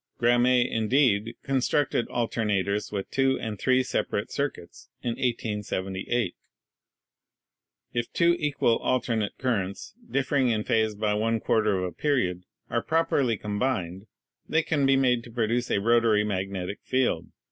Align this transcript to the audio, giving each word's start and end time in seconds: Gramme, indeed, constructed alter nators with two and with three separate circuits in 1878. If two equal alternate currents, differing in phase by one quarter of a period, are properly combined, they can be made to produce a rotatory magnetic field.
Gramme, 0.17 0.47
indeed, 0.67 1.35
constructed 1.43 2.07
alter 2.07 2.41
nators 2.41 2.91
with 2.91 3.11
two 3.11 3.39
and 3.39 3.51
with 3.51 3.61
three 3.61 3.83
separate 3.83 4.31
circuits 4.31 4.89
in 5.03 5.09
1878. 5.11 6.33
If 7.93 8.11
two 8.11 8.35
equal 8.39 8.79
alternate 8.79 9.37
currents, 9.37 9.93
differing 10.09 10.49
in 10.49 10.63
phase 10.63 10.95
by 10.95 11.13
one 11.13 11.39
quarter 11.39 11.77
of 11.77 11.83
a 11.83 11.91
period, 11.91 12.45
are 12.71 12.81
properly 12.81 13.37
combined, 13.37 14.07
they 14.49 14.63
can 14.63 14.87
be 14.87 14.95
made 14.95 15.23
to 15.25 15.31
produce 15.31 15.69
a 15.69 15.79
rotatory 15.79 16.23
magnetic 16.23 16.79
field. 16.81 17.27